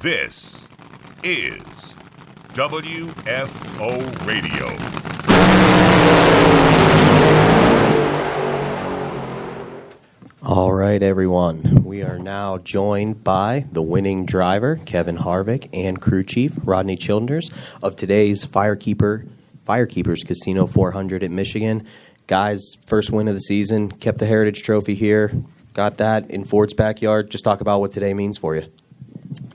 [0.00, 0.68] This
[1.24, 1.96] is
[2.54, 4.68] WFO Radio.
[10.40, 11.82] All right, everyone.
[11.82, 17.50] We are now joined by the winning driver, Kevin Harvick, and crew chief, Rodney Childers,
[17.82, 19.28] of today's Firekeeper
[19.66, 21.84] Firekeepers Casino 400 at Michigan.
[22.28, 25.42] Guys, first win of the season, kept the Heritage Trophy here,
[25.74, 27.32] got that in Ford's backyard.
[27.32, 28.70] Just talk about what today means for you.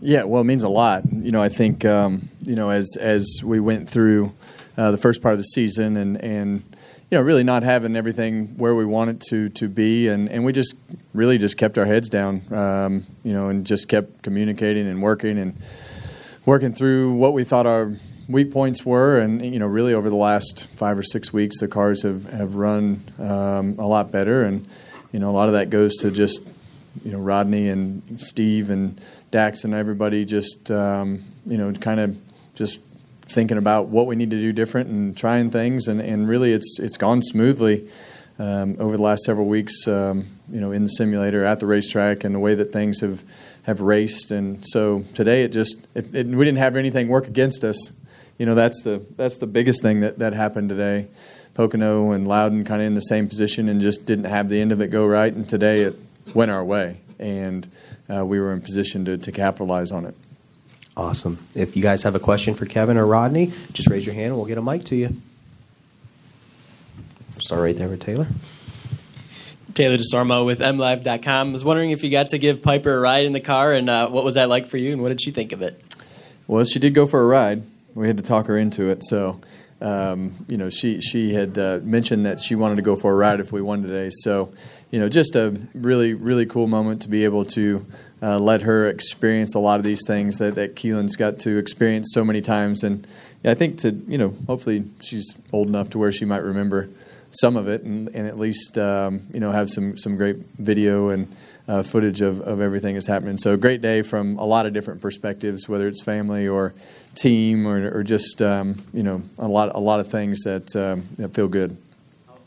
[0.06, 1.04] Yeah, well, it means a lot.
[1.10, 4.34] You know, I think um, you know as as we went through
[4.78, 6.62] uh, the first part of the season and and
[7.10, 10.52] you know really not having everything where we wanted to to be, and and we
[10.52, 10.76] just
[11.14, 15.38] really just kept our heads down, um, you know, and just kept communicating and working
[15.38, 15.58] and
[16.46, 17.94] working through what we thought our
[18.28, 21.70] weak points were, and you know, really over the last five or six weeks, the
[21.70, 24.68] cars have have run um, a lot better, and
[25.14, 26.42] you know, a lot of that goes to just
[27.06, 29.00] you know Rodney and Steve and
[29.34, 32.16] Dax and everybody just um, you know kind of
[32.54, 32.82] just
[33.22, 36.80] thinking about what we need to do different and trying things, and, and really it's
[36.80, 37.90] it's gone smoothly.
[38.40, 42.24] Um, over the last several weeks, um, you know, in the simulator at the racetrack,
[42.24, 43.24] and the way that things have
[43.64, 47.64] have raced, and so today it just it, it, we didn't have anything work against
[47.64, 47.92] us.
[48.38, 51.08] You know, that's the that's the biggest thing that that happened today.
[51.56, 54.72] Pocono and Loudon kind of in the same position and just didn't have the end
[54.72, 55.96] of it go right, and today it
[56.34, 57.72] went our way, and
[58.14, 60.16] uh, we were in position to, to capitalize on it.
[60.96, 61.40] Awesome.
[61.56, 64.36] If you guys have a question for Kevin or Rodney, just raise your hand and
[64.36, 65.16] we'll get a mic to you.
[67.34, 68.28] We'll start right there with Taylor.
[69.74, 71.50] Taylor DesOrmeau with MLive.com.
[71.50, 73.90] I was wondering if you got to give Piper a ride in the car, and
[73.90, 75.82] uh, what was that like for you, and what did she think of it?
[76.48, 77.64] Well, she did go for a ride.
[77.96, 79.04] We had to talk her into it.
[79.04, 79.40] So,
[79.82, 83.16] um, you know, she she had uh, mentioned that she wanted to go for a
[83.16, 84.12] ride if we won today.
[84.12, 84.54] So,
[84.94, 87.84] you know, just a really really cool moment to be able to
[88.22, 92.12] uh, let her experience a lot of these things that that Keelan's got to experience
[92.14, 92.84] so many times.
[92.84, 93.08] And
[93.44, 96.90] I think to you know, hopefully she's old enough to where she might remember
[97.32, 101.10] some of it and, and at least um, you know have some some great video
[101.10, 101.36] and
[101.68, 103.40] uh, footage of, of everything that's happening.
[103.40, 106.76] So great day from a lot of different perspectives, whether it's family or
[107.16, 111.08] team or, or just um, you know a lot a lot of things that, um,
[111.18, 111.78] that feel good.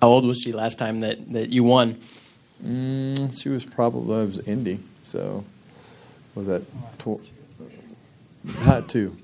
[0.01, 1.99] How old was she last time that, that you won?
[2.65, 5.45] Mm, she was probably it was Indy, so
[6.35, 6.63] was that
[6.99, 7.21] tw-
[8.67, 9.17] uh, two?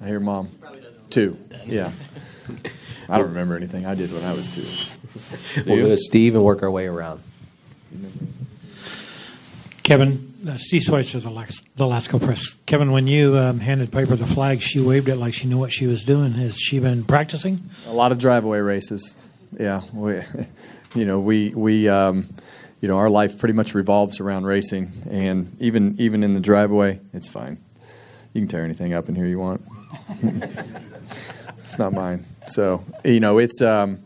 [0.00, 0.50] I hear mom
[1.10, 1.36] two.
[1.66, 1.92] Yeah,
[3.08, 4.96] I don't remember anything I did when I was two.
[5.66, 7.20] We'll go to Steve and work our way around.
[9.82, 12.54] Kevin, uh, Steve Schweitzer, the, Lex, the Lasco Press.
[12.66, 15.72] Kevin, when you um, handed Piper the flag, she waved it like she knew what
[15.72, 16.32] she was doing.
[16.32, 17.60] Has she been practicing?
[17.88, 19.16] A lot of driveway races.
[19.58, 20.20] Yeah, we,
[20.94, 22.28] you know, we we um,
[22.80, 27.00] you know our life pretty much revolves around racing, and even even in the driveway,
[27.12, 27.58] it's fine.
[28.32, 29.62] You can tear anything up in here you want.
[31.58, 32.24] it's not mine.
[32.46, 34.02] So you know, it's um,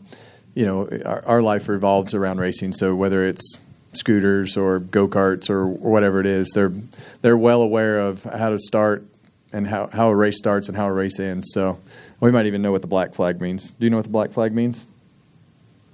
[0.53, 2.73] you know, our, our life revolves around racing.
[2.73, 3.57] So whether it's
[3.93, 6.73] scooters or go karts or, or whatever it is, they're
[7.21, 9.05] they're well aware of how to start
[9.53, 11.51] and how, how a race starts and how a race ends.
[11.53, 11.79] So
[12.19, 13.71] we might even know what the black flag means.
[13.71, 14.85] Do you know what the black flag means?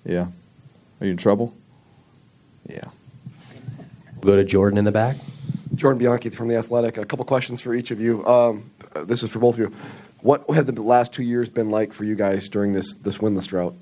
[0.03, 0.28] Yeah.
[1.00, 1.53] Are you in trouble?
[2.68, 2.86] Yeah.
[4.16, 5.18] We'll go to Jordan in the back.
[5.76, 6.98] Jordan Bianchi from The Athletic.
[6.98, 8.26] A couple questions for each of you.
[8.26, 9.74] Um, this is for both of you.
[10.22, 13.48] What have the last two years been like for you guys during this, this winless
[13.48, 13.74] drought?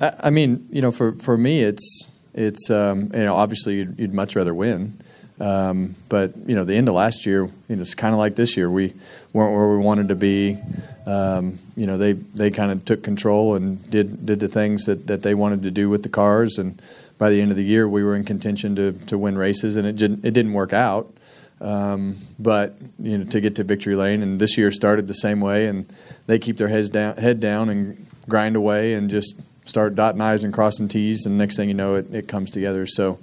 [0.00, 3.98] I, I mean, you know, for, for me, it's it's um, you know obviously you'd,
[3.98, 5.00] you'd much rather win,
[5.40, 8.36] um, but you know the end of last year, you know, it's kind of like
[8.36, 8.70] this year.
[8.70, 8.94] We
[9.32, 10.58] weren't where we wanted to be.
[11.06, 15.06] Um, you know, they they kind of took control and did did the things that,
[15.06, 16.80] that they wanted to do with the cars, and
[17.18, 19.86] by the end of the year, we were in contention to to win races, and
[19.86, 21.12] it didn't it didn't work out.
[21.60, 25.40] Um, but you know, to get to victory lane, and this year started the same
[25.40, 25.90] way, and
[26.26, 30.44] they keep their heads down, head down, and grind away, and just start dotting I's
[30.44, 32.86] and crossing T's, and next thing you know, it, it comes together.
[32.86, 33.18] So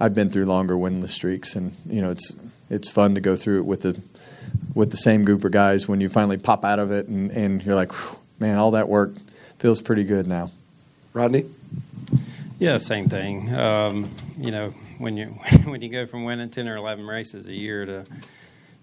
[0.00, 2.32] I've been through longer winless streaks, and you know it's
[2.70, 4.00] it's fun to go through it with the
[4.74, 7.62] with the same group of guys when you finally pop out of it, and, and
[7.62, 7.92] you're like,
[8.38, 9.12] man, all that work
[9.58, 10.50] feels pretty good now.
[11.12, 11.46] Rodney.
[12.58, 13.54] Yeah, same thing.
[13.54, 15.26] Um, you know, when you
[15.64, 18.04] when you go from winning ten or eleven races a year to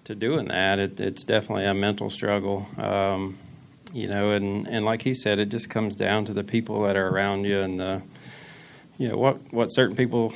[0.05, 2.67] to doing that, it, it's definitely a mental struggle.
[2.77, 3.37] Um,
[3.95, 6.95] you know, and, and like he said, it just comes down to the people that
[6.97, 8.01] are around you and the,
[8.97, 10.33] you know, what, what certain people,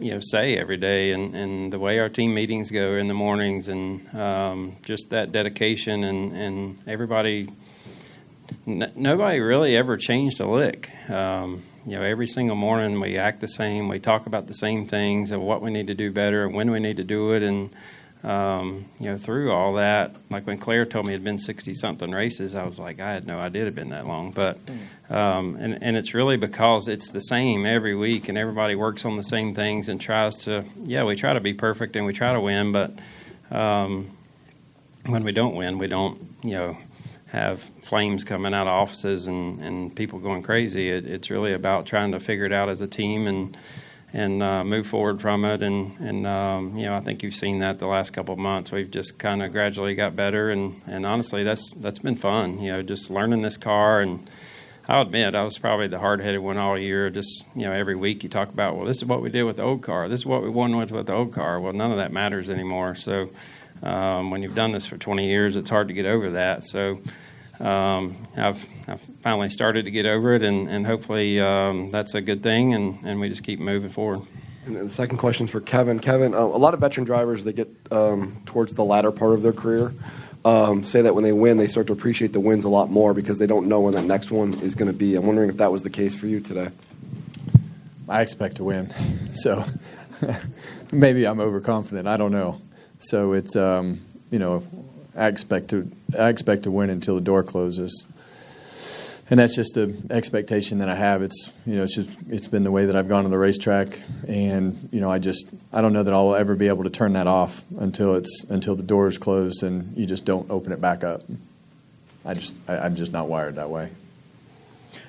[0.00, 3.14] you know, say every day and, and the way our team meetings go in the
[3.14, 7.48] mornings and um, just that dedication and, and everybody,
[8.66, 10.90] n- nobody really ever changed a lick.
[11.10, 13.88] Um, you know, every single morning we act the same.
[13.88, 16.70] We talk about the same things of what we need to do better and when
[16.70, 17.42] we need to do it.
[17.42, 17.70] And
[18.24, 21.74] um, you know, through all that, like when Claire told me it had been 60
[21.74, 24.30] something races, I was like, I had no idea it had been that long.
[24.30, 24.58] But,
[25.10, 29.16] um, and, and it's really because it's the same every week and everybody works on
[29.16, 32.32] the same things and tries to, yeah, we try to be perfect and we try
[32.32, 32.92] to win, but
[33.50, 34.10] um,
[35.04, 36.78] when we don't win, we don't, you know,
[37.34, 40.88] have flames coming out of offices and, and people going crazy.
[40.88, 43.56] It, it's really about trying to figure it out as a team and,
[44.12, 45.60] and uh, move forward from it.
[45.60, 48.70] And, and um, you know, I think you've seen that the last couple of months.
[48.70, 52.60] We've just kind of gradually got better, and, and honestly, that's that's been fun.
[52.60, 54.30] You know, just learning this car, and
[54.86, 57.10] I'll admit I was probably the hard headed one all year.
[57.10, 59.56] Just you know, every week you talk about, well, this is what we did with
[59.56, 60.08] the old car.
[60.08, 61.58] This is what we won with with the old car.
[61.58, 62.94] Well, none of that matters anymore.
[62.94, 63.30] So.
[63.82, 66.64] Um, when you've done this for 20 years, it's hard to get over that.
[66.64, 67.00] So,
[67.60, 72.20] um, I've, I've, finally started to get over it, and, and hopefully um, that's a
[72.20, 74.22] good thing, and, and we just keep moving forward.
[74.66, 76.00] And the second question is for Kevin.
[76.00, 79.42] Kevin, uh, a lot of veteran drivers that get um, towards the latter part of
[79.42, 79.94] their career
[80.44, 83.14] um, say that when they win, they start to appreciate the wins a lot more
[83.14, 85.14] because they don't know when that next one is going to be.
[85.14, 86.68] I'm wondering if that was the case for you today.
[88.08, 88.92] I expect to win,
[89.32, 89.64] so
[90.92, 92.06] maybe I'm overconfident.
[92.06, 92.60] I don't know.
[93.04, 94.66] So it's um, you know
[95.16, 98.04] I expect to I expect to win until the door closes,
[99.28, 101.22] and that's just the expectation that I have.
[101.22, 103.98] It's you know it's just it's been the way that I've gone on the racetrack,
[104.26, 107.12] and you know I just I don't know that I'll ever be able to turn
[107.12, 110.80] that off until it's until the door is closed and you just don't open it
[110.80, 111.22] back up.
[112.24, 113.90] I just I, I'm just not wired that way.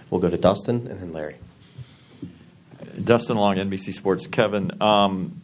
[0.09, 1.36] We'll go to Dustin and then Larry.
[3.03, 4.27] Dustin Long, NBC Sports.
[4.27, 5.41] Kevin, um,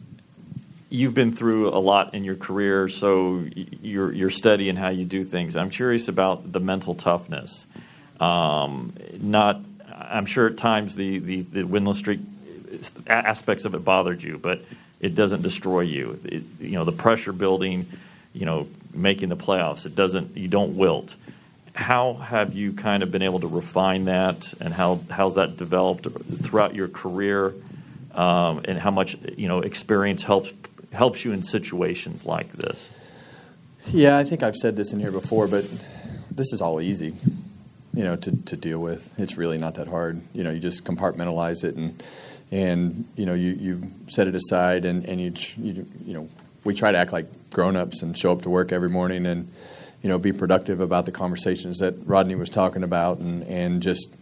[0.92, 5.04] you've been through a lot in your career, so you're you're steady in how you
[5.04, 5.56] do things.
[5.56, 7.66] I'm curious about the mental toughness.
[8.20, 9.60] Um, not,
[9.90, 12.20] I'm sure at times the, the, the winless streak
[13.08, 14.62] aspects of it bothered you, but
[15.00, 16.20] it doesn't destroy you.
[16.24, 17.86] It, you know, the pressure building,
[18.32, 19.86] you know, making the playoffs.
[19.86, 20.36] It doesn't.
[20.36, 21.16] You don't wilt.
[21.74, 26.06] How have you kind of been able to refine that, and how how's that developed
[26.06, 27.54] throughout your career,
[28.14, 30.52] um, and how much you know experience helps
[30.92, 32.90] helps you in situations like this?
[33.86, 35.68] Yeah, I think I've said this in here before, but
[36.30, 37.14] this is all easy,
[37.92, 39.10] you know, to, to deal with.
[39.18, 40.20] It's really not that hard.
[40.32, 42.02] You know, you just compartmentalize it and
[42.52, 46.28] and you know you, you set it aside and and you, you you know
[46.64, 49.50] we try to act like grown ups and show up to work every morning and
[50.02, 54.14] you know be productive about the conversations that Rodney was talking about and and just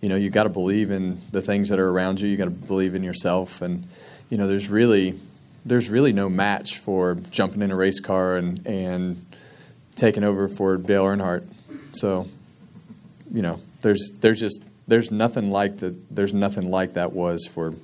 [0.00, 2.28] you know you got to believe in the things that are around you.
[2.28, 3.86] You got to believe in yourself and
[4.30, 5.20] you know there's really
[5.64, 9.24] there's really no match for jumping in a race car and and
[9.96, 11.46] taking over for Dale Earnhardt.
[11.92, 12.28] So,
[13.32, 17.74] you know, there's there's just there's nothing like the there's nothing like that was for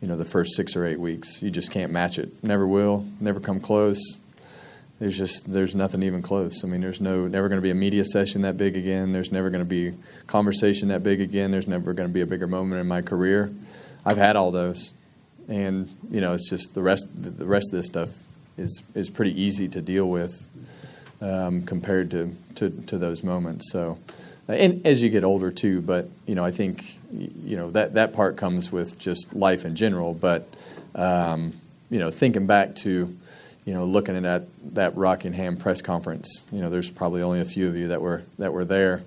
[0.00, 1.42] you know the first six or eight weeks.
[1.42, 2.42] You just can't match it.
[2.42, 3.06] Never will.
[3.20, 4.18] Never come close.
[4.98, 6.64] There's just there's nothing even close.
[6.64, 9.12] I mean, there's no never going to be a media session that big again.
[9.12, 9.96] There's never going to be
[10.26, 11.50] conversation that big again.
[11.50, 13.52] There's never going to be a bigger moment in my career.
[14.04, 14.92] I've had all those
[15.50, 18.10] and you know it's just the rest the rest of this stuff
[18.56, 20.46] is is pretty easy to deal with
[21.20, 23.70] um, compared to, to, to those moments.
[23.70, 23.98] So,
[24.48, 28.12] and as you get older too, but you know I think you know that that
[28.12, 30.14] part comes with just life in general.
[30.14, 30.48] But
[30.94, 31.52] um,
[31.90, 33.16] you know thinking back to
[33.64, 37.68] you know looking at that Rockingham press conference, you know there's probably only a few
[37.68, 39.02] of you that were that were there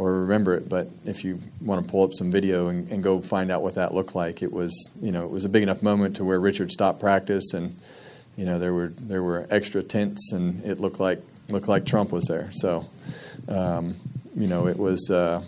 [0.00, 0.66] or remember it.
[0.66, 3.74] But if you want to pull up some video and, and, go find out what
[3.74, 6.40] that looked like, it was you know it was a big enough moment to where
[6.40, 7.76] Richard stopped practice and
[8.34, 12.12] you know there were there were extra tents and it looked like looked like Trump
[12.12, 12.48] was there.
[12.52, 12.88] So
[13.46, 13.94] um,
[14.34, 15.42] you know it was uh,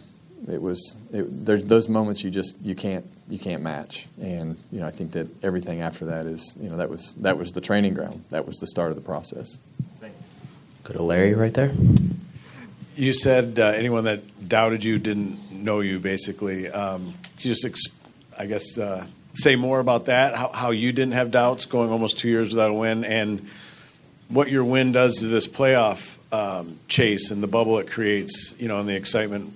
[0.46, 4.06] it was it, there's those moments you just you can't you can't match.
[4.20, 7.38] And you know I think that everything after that is you know that was that
[7.38, 8.22] was the training ground.
[8.28, 9.58] That was the start of the process.
[10.84, 11.72] Go to Larry right there.
[12.96, 16.68] You said uh, anyone that doubted you didn't know you, basically.
[16.68, 17.84] Um, just, ex-
[18.38, 22.18] I guess, uh, say more about that, how, how, you didn't have doubts going almost
[22.18, 23.48] two years without a win, and
[24.28, 28.68] what your win does to this playoff um, chase and the bubble it creates, you
[28.68, 29.52] know, and the excitement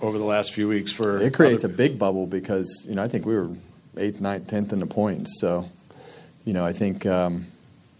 [0.00, 1.20] over the last few weeks for.
[1.20, 3.50] It creates other- a big bubble because, you know, I think we were
[3.96, 5.40] eighth, ninth, tenth in the points.
[5.40, 5.68] So,
[6.44, 7.04] you know, I think.
[7.06, 7.46] Um,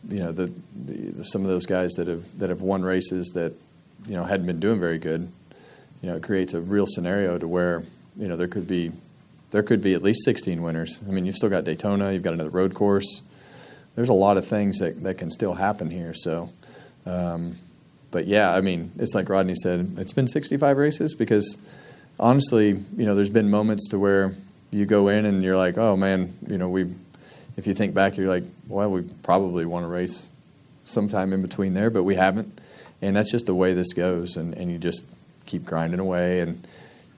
[0.08, 3.52] you know the, the, some of those guys that have that have won races that
[4.06, 5.30] you know hadn't been doing very good,
[6.02, 7.84] you know, it creates a real scenario to where
[8.16, 8.92] you know there could be
[9.52, 11.00] there could be at least 16 winners.
[11.06, 13.22] I mean, you've still got Daytona, you've got another road course.
[13.94, 16.14] There's a lot of things that that can still happen here.
[16.14, 16.50] So,
[17.06, 17.58] um,
[18.10, 21.56] but yeah, I mean, it's like Rodney said, it's been 65 races because
[22.18, 24.34] honestly, you know, there's been moments to where
[24.70, 26.92] you go in and you're like, oh man, you know, we.
[27.54, 30.26] If you think back, you're like, well, we probably won a race
[30.84, 32.58] sometime in between there, but we haven't.
[33.02, 34.36] And that's just the way this goes.
[34.36, 35.04] And, and you just
[35.44, 36.66] keep grinding away and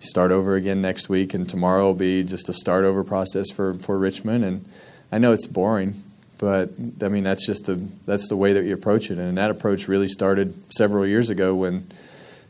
[0.01, 1.35] start over again next week.
[1.35, 4.45] And tomorrow will be just a start over process for, for Richmond.
[4.45, 4.65] And
[5.13, 6.03] I know it's boring,
[6.39, 6.71] but
[7.03, 9.19] I mean that's just the that's the way that you approach it.
[9.19, 11.87] And that approach really started several years ago when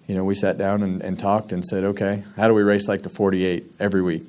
[0.07, 2.89] you know we sat down and, and talked and said, okay, how do we race
[2.89, 4.25] like the 48 every week?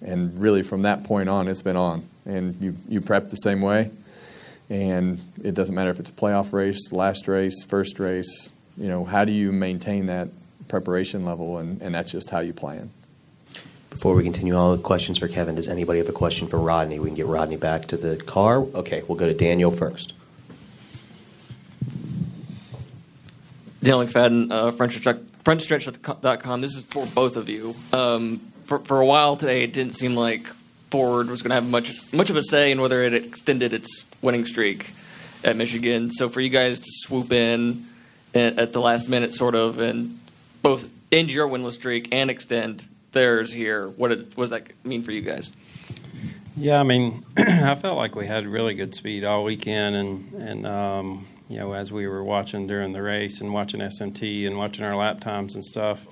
[0.00, 2.08] And really from that point on, it's been on.
[2.24, 3.90] And you you prep the same way
[4.68, 8.52] and it doesn't matter if it's a playoff race, last race, first race.
[8.76, 10.28] You know, how do you maintain that
[10.68, 12.90] preparation level, and, and that's just how you plan.
[13.90, 16.98] Before we continue on with questions for Kevin, does anybody have a question for Rodney?
[16.98, 18.58] We can get Rodney back to the car.
[18.58, 20.12] Okay, we'll go to Daniel first.
[23.82, 26.60] Daniel McFadden, uh, Frontstretch.com.
[26.60, 27.74] This is for both of you.
[27.92, 30.48] Um, for, for a while today, it didn't seem like
[30.90, 34.04] Ford was going to have much much of a say in whether it extended its
[34.22, 34.92] winning streak
[35.44, 36.10] at Michigan.
[36.10, 37.86] So for you guys to swoop in
[38.34, 40.18] at, at the last minute, sort of, and
[40.62, 45.22] both end your winless streak and extend theirs here, what does that mean for you
[45.22, 45.52] guys?
[46.56, 50.66] Yeah, I mean, I felt like we had really good speed all weekend, and and
[50.66, 54.84] um, you know, as we were watching during the race and watching SMT and watching
[54.84, 56.06] our lap times and stuff,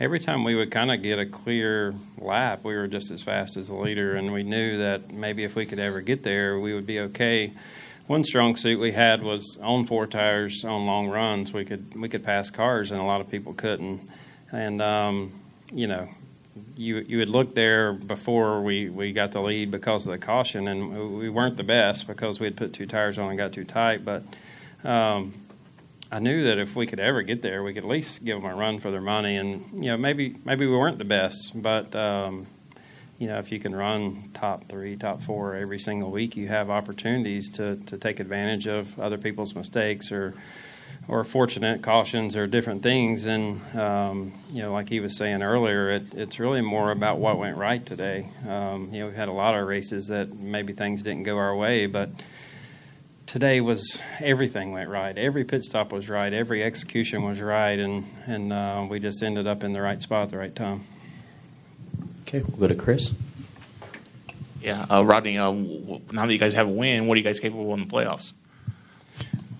[0.00, 3.58] every time we would kind of get a clear lap, we were just as fast
[3.58, 6.74] as the leader, and we knew that maybe if we could ever get there, we
[6.74, 7.52] would be okay.
[8.06, 11.52] One strong suit we had was on four tires on long runs.
[11.52, 14.00] We could we could pass cars, and a lot of people couldn't.
[14.50, 15.32] And um,
[15.70, 16.08] you know,
[16.76, 20.66] you you would look there before we, we got the lead because of the caution,
[20.66, 23.64] and we weren't the best because we had put two tires on and got too
[23.64, 24.04] tight.
[24.04, 24.24] But
[24.82, 25.34] um,
[26.12, 28.50] I knew that if we could ever get there, we could at least give them
[28.50, 29.36] a run for their money.
[29.36, 32.46] And you know, maybe maybe we weren't the best, but um,
[33.18, 36.68] you know, if you can run top three, top four every single week, you have
[36.68, 40.34] opportunities to to take advantage of other people's mistakes or
[41.06, 43.26] or fortunate cautions or different things.
[43.26, 47.38] And um, you know, like he was saying earlier, it, it's really more about what
[47.38, 48.28] went right today.
[48.48, 51.54] Um, you know, we've had a lot of races that maybe things didn't go our
[51.54, 52.10] way, but
[53.30, 55.16] today was everything went right.
[55.16, 56.32] Every pit stop was right.
[56.32, 60.24] Every execution was right, and and uh, we just ended up in the right spot
[60.24, 60.84] at the right time.
[62.22, 63.12] Okay, we'll go to Chris.
[64.60, 65.38] Yeah, uh, Rodney.
[65.38, 65.52] Uh,
[66.10, 68.32] now that you guys have a win, what are you guys capable in the playoffs?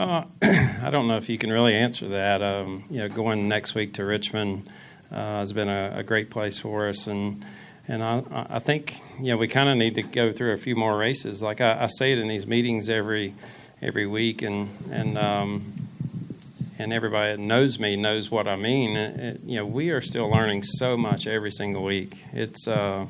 [0.01, 2.43] Uh, I don't know if you can really answer that.
[2.43, 4.69] Um, you know, going next week to Richmond
[5.13, 7.45] uh, has been a, a, great place for us, and
[7.87, 10.75] and I, I think you know we kind of need to go through a few
[10.75, 11.41] more races.
[11.41, 13.35] Like I, I say it in these meetings every
[13.83, 15.73] every week, and and um,
[16.79, 18.97] and everybody that knows me knows what I mean.
[18.97, 22.25] It, you know, we are still learning so much every single week.
[22.33, 23.07] It's uh,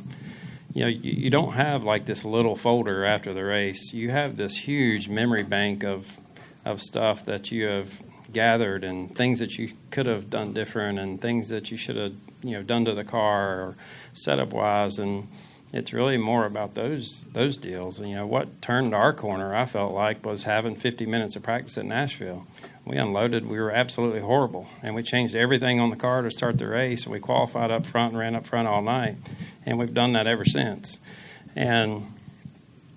[0.73, 3.93] you know, you, you, don't have like this little folder after the race.
[3.93, 6.19] You have this huge memory bank of
[6.65, 11.21] of stuff that you have gathered and things that you could have done different and
[11.21, 12.12] things that you should have
[12.43, 13.77] you know done to the car or
[14.12, 15.27] setup wise and
[15.73, 18.00] it's really more about those those deals.
[18.00, 21.43] And, you know, what turned our corner, I felt like, was having 50 minutes of
[21.43, 22.47] practice at Nashville.
[22.85, 23.47] We unloaded.
[23.47, 27.05] We were absolutely horrible, and we changed everything on the car to start the race.
[27.05, 29.17] And we qualified up front and ran up front all night,
[29.65, 30.99] and we've done that ever since.
[31.55, 32.12] And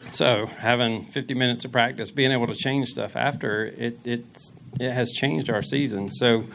[0.09, 4.91] so, having 50 minutes of practice, being able to change stuff after it, it's it
[4.91, 6.11] has changed our season.
[6.11, 6.45] So,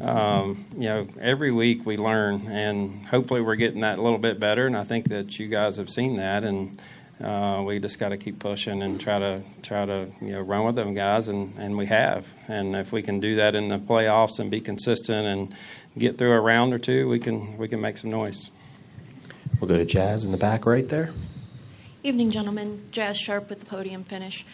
[0.00, 4.40] um, you know, every week we learn, and hopefully we're getting that a little bit
[4.40, 4.66] better.
[4.66, 6.80] And I think that you guys have seen that, and
[7.22, 10.64] uh, we just got to keep pushing and try to try to you know run
[10.64, 12.32] with them guys, and, and we have.
[12.48, 15.54] And if we can do that in the playoffs and be consistent and
[15.98, 18.50] get through a round or two, we can we can make some noise.
[19.60, 21.12] We'll go to Jazz in the back right there.
[22.06, 22.84] Evening, gentlemen.
[22.92, 24.46] Jazz Sharp with the podium finish.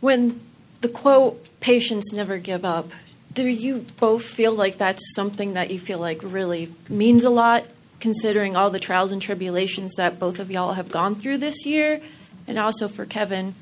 [0.00, 0.40] When
[0.80, 2.92] the quote, patience never give up,
[3.30, 7.66] do you both feel like that's something that you feel like really means a lot,
[8.00, 12.00] considering all the trials and tribulations that both of y'all have gone through this year?
[12.46, 13.54] And also for Kevin,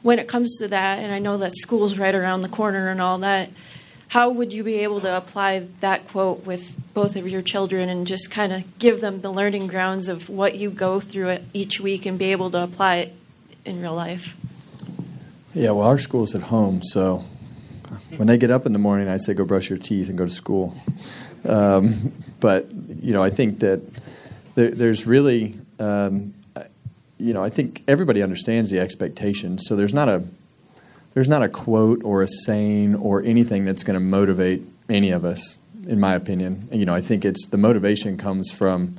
[0.00, 2.98] when it comes to that, and I know that school's right around the corner and
[2.98, 3.50] all that,
[4.08, 8.06] how would you be able to apply that quote with both of your children and
[8.06, 12.06] just kind of give them the learning grounds of what you go through each week
[12.06, 13.14] and be able to apply it
[13.64, 14.36] in real life?
[15.54, 17.24] Yeah, well, our school's at home, so
[18.16, 20.26] when they get up in the morning, I say go brush your teeth and go
[20.26, 20.74] to school.
[21.44, 22.70] Um, but
[23.02, 23.80] you know, I think that
[24.54, 26.34] there, there's really, um,
[27.18, 29.58] you know, I think everybody understands the expectation.
[29.58, 30.24] So there's not a
[31.16, 35.24] there's not a quote or a saying or anything that's going to motivate any of
[35.24, 35.58] us,
[35.88, 36.68] in my opinion.
[36.70, 38.96] You know, I think it's the motivation comes from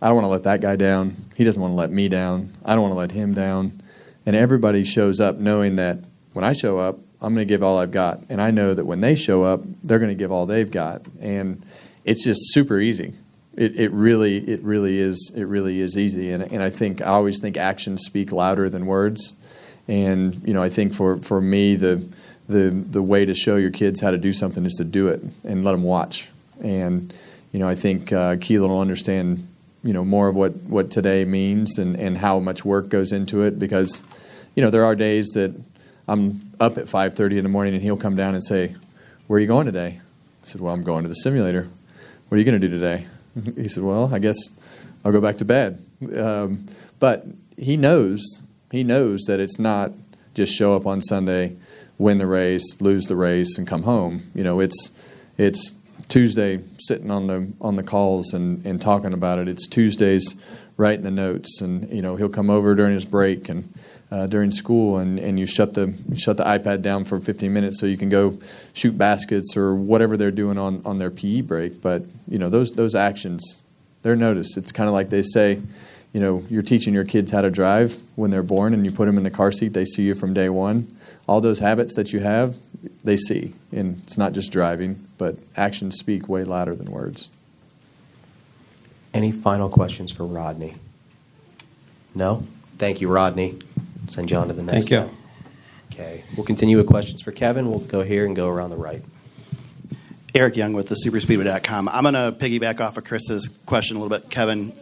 [0.00, 1.16] I don't want to let that guy down.
[1.34, 2.54] He doesn't want to let me down.
[2.64, 3.82] I don't want to let him down
[4.24, 5.98] and everybody shows up knowing that
[6.32, 8.86] when I show up, I'm going to give all I've got, and I know that
[8.86, 11.62] when they show up, they're going to give all they've got, and
[12.04, 13.12] it's just super easy.
[13.54, 17.06] It, it really it really is it really is easy, and and I think I
[17.06, 19.34] always think actions speak louder than words,
[19.88, 22.06] and you know I think for for me the
[22.48, 25.22] the the way to show your kids how to do something is to do it
[25.44, 26.28] and let them watch,
[26.62, 27.12] and
[27.52, 29.48] you know I think uh, Keelan will understand
[29.82, 33.42] you know more of what what today means and and how much work goes into
[33.42, 34.02] it because
[34.54, 35.54] you know there are days that
[36.08, 38.74] I'm up at 5:30 in the morning and he'll come down and say,
[39.26, 40.00] "Where are you going today?"
[40.42, 41.68] I said, "Well, I'm going to the simulator."
[42.28, 43.06] What are you going to do today?
[43.56, 44.36] He said, "Well, I guess
[45.04, 45.84] I'll go back to bed."
[46.16, 46.66] Um,
[46.98, 47.26] but
[47.56, 48.42] he knows
[48.74, 49.92] he knows that it's not
[50.34, 51.54] just show up on Sunday,
[51.96, 54.32] win the race, lose the race, and come home.
[54.34, 54.90] You know, it's
[55.38, 55.72] it's
[56.08, 59.46] Tuesday sitting on the on the calls and, and talking about it.
[59.46, 60.34] It's Tuesdays
[60.76, 63.72] writing the notes, and you know he'll come over during his break and
[64.10, 67.52] uh, during school, and, and you shut the you shut the iPad down for 15
[67.52, 68.36] minutes so you can go
[68.72, 71.80] shoot baskets or whatever they're doing on, on their PE break.
[71.80, 73.60] But you know those those actions,
[74.02, 74.56] they're noticed.
[74.56, 75.60] It's kind of like they say,
[76.14, 79.06] you know, you're teaching your kids how to drive when they're born, and you put
[79.06, 79.72] them in the car seat.
[79.74, 80.96] They see you from day one.
[81.26, 82.56] All those habits that you have,
[83.02, 87.28] they see, and it's not just driving, but actions speak way louder than words.
[89.12, 90.76] Any final questions for Rodney?
[92.14, 92.46] No?
[92.78, 93.58] Thank you, Rodney.
[94.08, 94.88] Send you on to the next.
[94.88, 95.16] Thank you.
[95.92, 96.22] Okay.
[96.36, 97.70] We'll continue with questions for Kevin.
[97.70, 99.02] We'll go here and go around the right.
[100.34, 101.88] Eric Young with the superspeedway.com.
[101.88, 104.30] I'm going to piggyback off of Chris's question a little bit.
[104.30, 104.72] Kevin,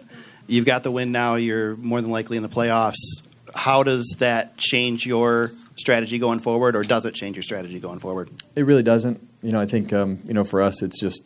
[0.47, 1.37] you've got the win now.
[1.37, 2.97] You're more than likely in the playoffs.
[3.55, 7.99] How does that change your strategy going forward, or does it change your strategy going
[7.99, 8.31] forward?
[8.57, 9.27] It really doesn't.
[9.43, 11.23] You know, I think um, you know for us, it's just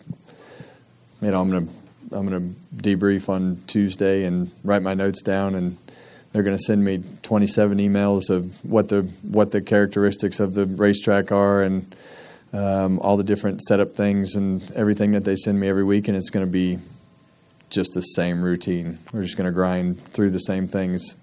[1.20, 1.68] you know I'm gonna
[2.12, 5.76] I'm gonna debrief on Tuesday and write my notes down, and
[6.32, 11.32] they're gonna send me 27 emails of what the what the characteristics of the racetrack
[11.32, 11.94] are and
[12.52, 16.16] um, all the different setup things and everything that they send me every week, and
[16.16, 16.78] it's gonna be
[17.70, 18.98] just the same routine.
[19.12, 21.16] We're just gonna grind through the same things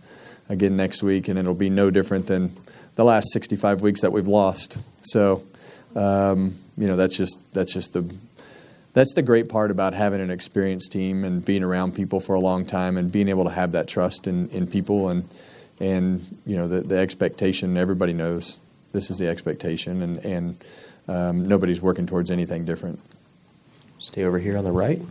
[0.49, 2.55] again next week, and it'll be no different than
[2.95, 4.77] the last 65 weeks that we've lost.
[5.01, 5.43] So,
[5.95, 8.13] um, you know, that's just that's just the
[8.93, 12.39] that's the great part about having an experienced team and being around people for a
[12.39, 15.27] long time and being able to have that trust in, in people and
[15.79, 17.77] and you know the, the expectation.
[17.77, 18.57] Everybody knows
[18.91, 20.63] this is the expectation, and and
[21.07, 22.99] um, nobody's working towards anything different.
[23.99, 25.01] Stay over here on the right.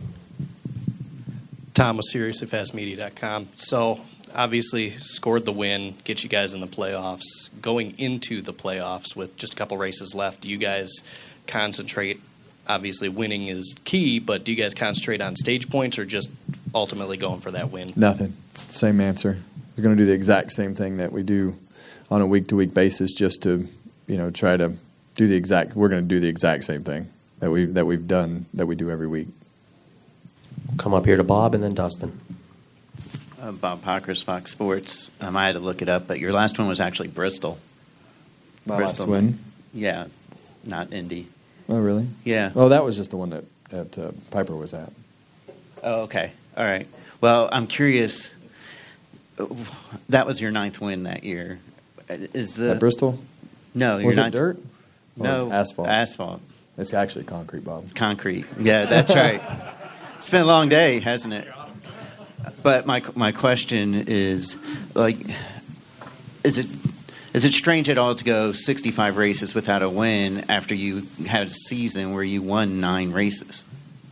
[1.73, 3.49] Tom was serious at fastmedia.com.
[3.55, 3.99] So
[4.33, 7.23] obviously scored the win, get you guys in the playoffs.
[7.61, 10.91] Going into the playoffs with just a couple races left, do you guys
[11.47, 12.21] concentrate?
[12.67, 16.29] Obviously, winning is key, but do you guys concentrate on stage points or just
[16.73, 17.91] ultimately going for that win?
[17.95, 18.33] Nothing.
[18.69, 19.39] Same answer.
[19.75, 21.57] We're going to do the exact same thing that we do
[22.09, 23.67] on a week to week basis, just to
[24.07, 24.73] you know try to
[25.15, 25.75] do the exact.
[25.75, 27.09] We're going to do the exact same thing
[27.39, 29.27] that we that we've done that we do every week.
[30.77, 32.19] Come up here to Bob and then Dustin.
[33.41, 35.11] Uh, Bob Pockrass, Fox Sports.
[35.19, 37.59] Um, I had to look it up, but your last one was actually Bristol.
[38.65, 39.37] My last win?
[39.73, 40.07] Yeah,
[40.63, 41.27] not Indy.
[41.67, 42.07] Oh, really?
[42.23, 42.51] Yeah.
[42.55, 44.91] Oh, that was just the one that that uh, Piper was at.
[45.83, 46.31] Oh, okay.
[46.55, 46.87] All right.
[47.19, 48.33] Well, I'm curious.
[50.09, 51.59] That was your ninth win that year.
[52.07, 53.19] Is the At Bristol?
[53.73, 54.57] No, your Was it dirt?
[55.17, 55.87] No, asphalt.
[55.87, 56.41] Asphalt.
[56.77, 57.93] It's actually concrete, Bob.
[57.95, 58.45] Concrete.
[58.59, 59.41] Yeah, that's right.
[60.23, 61.45] it's been a long day, hasn't it?
[62.61, 64.55] But my my question is,
[64.95, 65.17] like,
[66.45, 66.65] is it
[67.33, 71.47] is it strange at all to go 65 races without a win after you had
[71.47, 73.65] a season where you won nine races?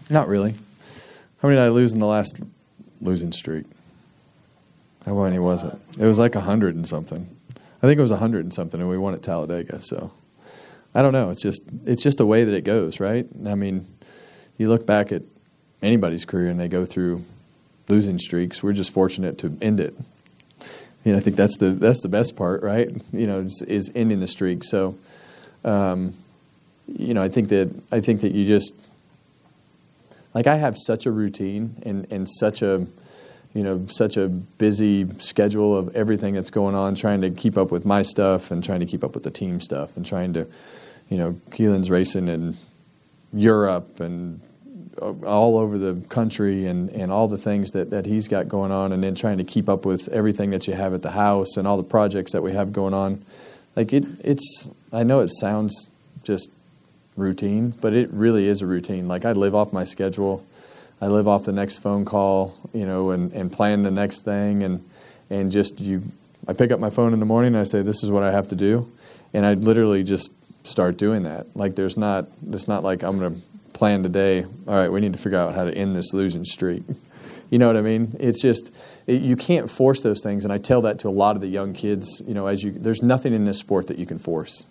[0.10, 0.54] Not really.
[1.42, 2.42] How many did I lose in the last
[3.00, 3.66] losing streak?
[5.06, 5.78] How many was it?
[5.98, 7.34] It was like a hundred and something.
[7.82, 9.82] I think it was a hundred and something, and we won at Talladega.
[9.82, 10.12] So
[10.94, 11.30] I don't know.
[11.30, 13.26] It's just it's just the way that it goes, right?
[13.46, 13.88] I mean,
[14.58, 15.22] you look back at
[15.82, 17.24] anybody's career and they go through
[17.88, 18.64] losing streaks.
[18.64, 19.96] We're just fortunate to end it.
[21.04, 22.90] You know, I think that's the that's the best part, right?
[23.12, 24.64] You know, is, is ending the streak.
[24.64, 24.96] So,
[25.66, 26.14] um,
[26.88, 28.74] you know, I think that I think that you just
[30.34, 32.86] like I have such a routine and and such a
[33.54, 37.72] you know such a busy schedule of everything that's going on, trying to keep up
[37.72, 40.46] with my stuff and trying to keep up with the team stuff and trying to,
[41.10, 42.58] you know, Keelan's racing in
[43.34, 44.40] Europe and
[45.00, 48.92] all over the country and, and all the things that, that he's got going on
[48.92, 51.68] and then trying to keep up with everything that you have at the house and
[51.68, 53.24] all the projects that we have going on.
[53.76, 55.88] Like it it's I know it sounds
[56.24, 56.52] just
[57.16, 59.08] routine, but it really is a routine.
[59.08, 60.46] Like I live off my schedule.
[61.00, 64.64] I live off the next phone call, you know, and, and plan the next thing
[64.64, 64.84] and
[65.30, 66.04] and just you
[66.48, 68.32] I pick up my phone in the morning and I say, This is what I
[68.32, 68.92] have to do
[69.34, 70.32] and I literally just
[70.64, 71.56] start doing that.
[71.56, 73.42] Like there's not it's not like I'm going to
[73.82, 74.44] plan today.
[74.44, 76.84] All right, we need to figure out how to end this losing streak.
[77.50, 78.16] You know what I mean?
[78.20, 78.72] It's just
[79.08, 81.48] it, you can't force those things, and I tell that to a lot of the
[81.48, 82.22] young kids.
[82.28, 84.66] You know, as you there's nothing in this sport that you can force.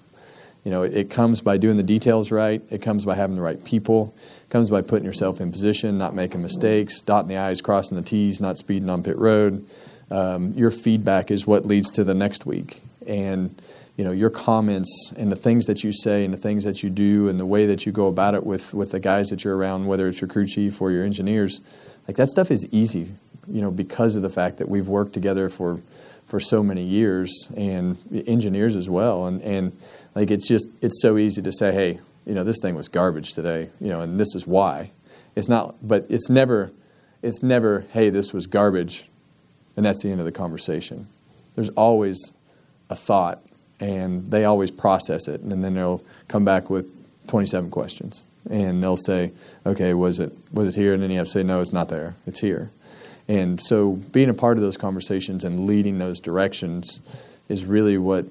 [0.64, 2.62] You know, it, it comes by doing the details right.
[2.70, 4.14] It comes by having the right people.
[4.44, 8.04] It comes by putting yourself in position, not making mistakes, dotting the i's, crossing the
[8.04, 9.66] t's, not speeding on pit road.
[10.08, 13.60] Um, your feedback is what leads to the next week, and
[14.00, 16.88] you know your comments and the things that you say and the things that you
[16.88, 19.54] do and the way that you go about it with with the guys that you're
[19.54, 21.60] around, whether it's your crew chief or your engineers,
[22.08, 23.12] like that stuff is easy.
[23.46, 25.82] You know, because of the fact that we've worked together for
[26.24, 29.76] for so many years and engineers as well, and and
[30.14, 33.34] like it's just it's so easy to say, hey, you know, this thing was garbage
[33.34, 34.92] today, you know, and this is why.
[35.36, 36.70] It's not, but it's never,
[37.20, 39.10] it's never, hey, this was garbage,
[39.76, 41.06] and that's the end of the conversation.
[41.54, 42.32] There's always
[42.88, 43.42] a thought,
[43.80, 46.86] and they always process it, and then they'll come back with
[47.28, 49.32] 27 questions, and they'll say,
[49.66, 50.94] okay, was it was it here?
[50.94, 52.70] And then you have to say, no, it's not there, it's here.
[53.28, 57.00] And so, being a part of those conversations and leading those directions
[57.48, 58.26] is really what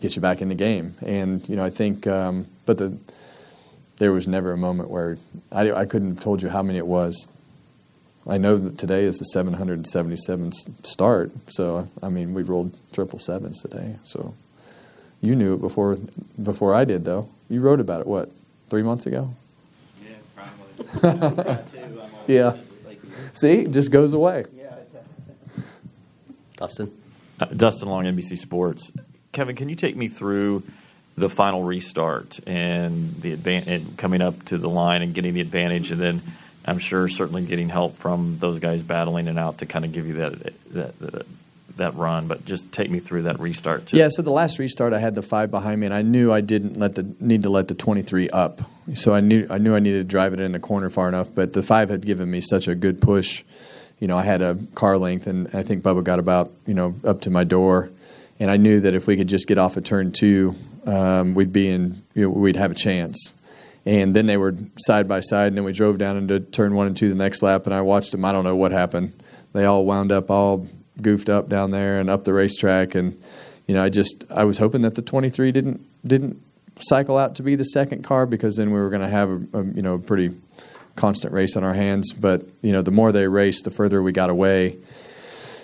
[0.00, 0.94] gets you back in the game.
[1.04, 2.96] And you know, I think, um, but the
[3.98, 5.18] there was never a moment where
[5.50, 7.28] I, I couldn't have told you how many it was.
[8.28, 13.62] I know that today is the 777 start, so I mean we rolled triple sevens
[13.62, 13.96] today.
[14.04, 14.34] So
[15.20, 15.98] you knew it before
[16.42, 17.28] before I did, though.
[17.48, 18.30] You wrote about it what
[18.68, 19.34] three months ago?
[20.02, 20.44] Yeah,
[21.02, 21.58] probably.
[22.26, 22.56] yeah.
[23.32, 24.46] See, it just goes away.
[26.56, 26.90] Dustin.
[27.38, 28.92] Uh, Dustin Long, NBC Sports.
[29.32, 30.62] Kevin, can you take me through
[31.16, 35.40] the final restart and the advan- and coming up to the line and getting the
[35.40, 36.22] advantage, and then
[36.64, 40.06] I'm sure certainly getting help from those guys battling it out to kind of give
[40.06, 41.26] you that that that,
[41.76, 42.26] that run.
[42.26, 43.96] But just take me through that restart too.
[43.96, 46.40] Yeah, so the last restart, I had the five behind me, and I knew I
[46.40, 48.60] didn't let the need to let the twenty three up.
[48.94, 51.34] So I knew I knew I needed to drive it in the corner far enough.
[51.34, 53.44] But the five had given me such a good push.
[53.98, 56.94] You know, I had a car length, and I think Bubba got about you know
[57.04, 57.90] up to my door,
[58.38, 61.52] and I knew that if we could just get off of turn two, um, we'd
[61.52, 62.02] be in.
[62.14, 63.34] You know, we'd have a chance.
[63.84, 66.88] And then they were side by side, and then we drove down into turn one
[66.88, 68.24] and two the next lap, and I watched them.
[68.24, 69.12] I don't know what happened.
[69.52, 70.66] They all wound up all
[71.00, 73.20] goofed up down there and up the racetrack, and
[73.66, 76.42] you know, I just I was hoping that the 23 didn't didn't
[76.78, 79.60] cycle out to be the second car because then we were going to have a,
[79.60, 80.34] a you know a pretty
[80.96, 82.12] constant race on our hands.
[82.12, 84.76] But you know, the more they raced, the further we got away,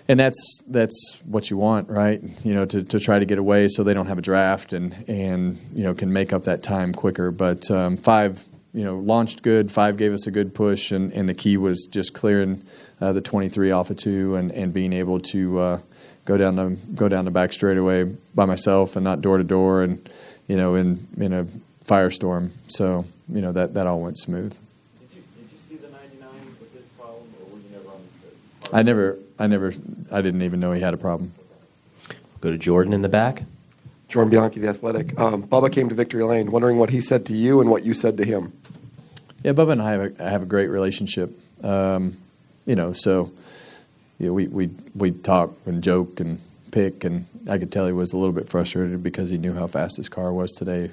[0.09, 2.23] and that's that's what you want, right?
[2.45, 5.05] You know, to, to try to get away so they don't have a draft and
[5.09, 7.31] and you know can make up that time quicker.
[7.31, 9.71] But um, five, you know, launched good.
[9.71, 12.63] Five gave us a good push, and, and the key was just clearing
[13.01, 15.81] uh, the 23 off of two and, and being able to uh,
[16.25, 18.05] go down the go down the back straightaway
[18.35, 20.09] by myself and not door to door and
[20.47, 21.47] you know in in a
[21.85, 22.51] firestorm.
[22.69, 24.57] So you know that that all went smooth.
[25.01, 28.27] Did you see the ninety nine with this problem, or were you never on the
[28.27, 28.71] pit?
[28.73, 29.75] I never, I never,
[30.11, 31.33] I didn't even know he had a problem.
[32.41, 33.45] Go to Jordan in the back.
[34.09, 35.19] Jordan Bianchi, the athletic.
[35.19, 37.95] Um, Bubba came to Victory Lane, wondering what he said to you and what you
[37.95, 38.53] said to him.
[39.43, 41.37] Yeah, Bubba and I have a, have a great relationship.
[41.65, 42.17] Um,
[42.65, 43.33] you know, so
[44.19, 46.39] you know, we we we talk and joke and
[46.71, 49.67] pick, and I could tell he was a little bit frustrated because he knew how
[49.67, 50.91] fast his car was today.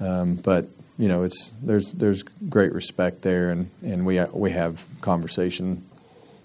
[0.00, 0.66] Um, but
[0.98, 5.84] you know, it's there's there's great respect there, and, and we we have conversation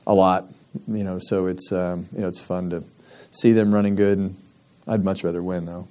[0.07, 0.45] a lot.
[0.87, 2.83] You know, so it's um, you know it's fun to
[3.31, 4.37] see them running good, and
[4.87, 5.87] I'd much rather win though.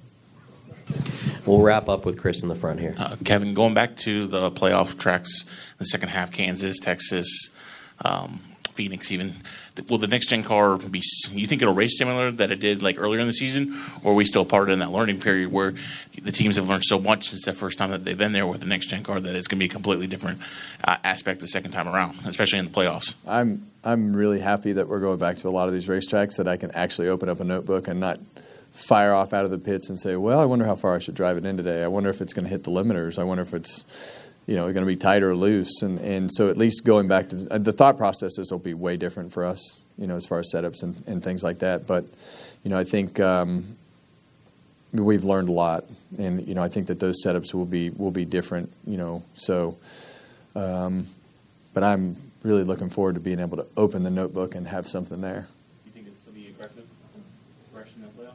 [1.45, 2.95] We'll wrap up with Chris in the front here.
[2.97, 5.43] Uh, Kevin, going back to the playoff tracks,
[5.77, 7.49] the second half, Kansas, Texas,
[8.03, 8.41] um,
[8.73, 9.35] Phoenix, even.
[9.89, 11.01] Will the next gen car be?
[11.31, 14.15] You think it'll race similar that it did like earlier in the season, or are
[14.15, 15.73] we still part in that learning period where
[16.21, 18.61] the teams have learned so much since the first time that they've been there with
[18.61, 20.39] the next gen car that it's going to be a completely different
[20.83, 23.15] uh, aspect the second time around, especially in the playoffs?
[23.27, 26.47] I'm I'm really happy that we're going back to a lot of these racetracks that
[26.47, 28.19] I can actually open up a notebook and not
[28.73, 31.15] fire off out of the pits and say, well, I wonder how far I should
[31.15, 31.83] drive it in today.
[31.83, 33.17] I wonder if it's going to hit the limiters.
[33.17, 33.85] I wonder if it's
[34.45, 35.81] you know, going to be tight or loose.
[35.81, 38.97] And, and so at least going back to the, the thought processes will be way
[38.97, 41.87] different for us, you know, as far as setups and, and things like that.
[41.87, 42.05] But,
[42.63, 43.77] you know, I think um,
[44.91, 45.85] we've learned a lot.
[46.17, 49.23] And, you know, I think that those setups will be, will be different, you know,
[49.33, 49.77] so,
[50.55, 51.07] um,
[51.73, 55.21] but I'm really looking forward to being able to open the notebook and have something
[55.21, 55.47] there.
[55.85, 56.85] You think it's going to be aggressive,
[57.71, 58.33] aggressive in the playoffs?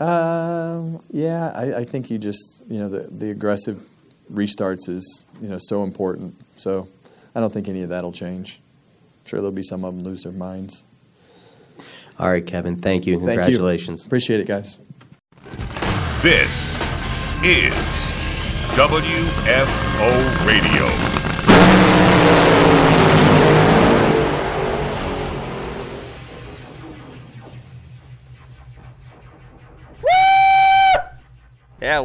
[0.00, 3.80] Um, yeah, I, I think you just, you know, the, the aggressive
[4.32, 6.34] restarts is you know so important.
[6.56, 6.88] So
[7.34, 8.60] I don't think any of that'll change.
[9.24, 10.84] I'm sure there'll be some of them lose their minds.
[12.18, 12.76] All right, Kevin.
[12.76, 13.14] Thank you.
[13.14, 13.26] Thank you.
[13.28, 14.04] Congratulations.
[14.04, 14.78] Appreciate it, guys.
[16.22, 16.80] This
[17.44, 17.72] is
[18.74, 21.17] WFO Radio.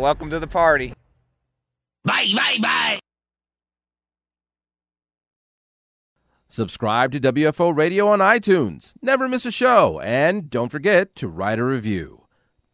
[0.04, 0.92] Welcome to the party.
[2.04, 3.00] Bye, bye, bye.
[6.50, 8.92] Subscribe to WFO Radio on iTunes.
[9.02, 10.02] Never miss a show.
[10.02, 12.26] And don't forget to write a review.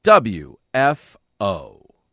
[0.04, 1.79] WFO.